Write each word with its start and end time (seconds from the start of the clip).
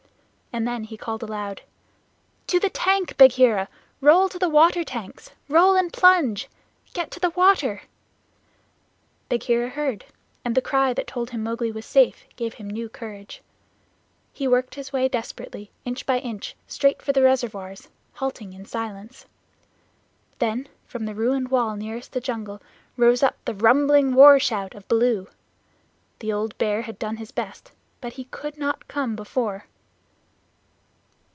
And 0.53 0.67
then 0.67 0.83
he 0.83 0.97
called 0.97 1.23
aloud: 1.23 1.61
"To 2.47 2.59
the 2.59 2.69
tank, 2.69 3.15
Bagheera. 3.15 3.69
Roll 4.01 4.27
to 4.27 4.37
the 4.37 4.49
water 4.49 4.83
tanks. 4.83 5.31
Roll 5.47 5.77
and 5.77 5.93
plunge! 5.93 6.49
Get 6.91 7.09
to 7.11 7.21
the 7.21 7.29
water!" 7.29 7.83
Bagheera 9.29 9.69
heard, 9.69 10.03
and 10.43 10.53
the 10.53 10.61
cry 10.61 10.91
that 10.91 11.07
told 11.07 11.29
him 11.29 11.41
Mowgli 11.43 11.71
was 11.71 11.85
safe 11.85 12.25
gave 12.35 12.55
him 12.55 12.69
new 12.69 12.89
courage. 12.89 13.41
He 14.33 14.45
worked 14.45 14.75
his 14.75 14.91
way 14.91 15.07
desperately, 15.07 15.71
inch 15.85 16.05
by 16.05 16.19
inch, 16.19 16.53
straight 16.67 17.01
for 17.01 17.13
the 17.13 17.23
reservoirs, 17.23 17.87
halting 18.15 18.51
in 18.51 18.65
silence. 18.65 19.25
Then 20.39 20.67
from 20.85 21.05
the 21.05 21.15
ruined 21.15 21.47
wall 21.47 21.77
nearest 21.77 22.11
the 22.11 22.19
jungle 22.19 22.61
rose 22.97 23.23
up 23.23 23.37
the 23.45 23.53
rumbling 23.55 24.13
war 24.15 24.37
shout 24.37 24.75
of 24.75 24.85
Baloo. 24.89 25.29
The 26.19 26.33
old 26.33 26.57
Bear 26.57 26.81
had 26.81 26.99
done 26.99 27.15
his 27.15 27.31
best, 27.31 27.71
but 28.01 28.11
he 28.19 28.25
could 28.25 28.57
not 28.57 28.89
come 28.89 29.15
before. 29.15 29.67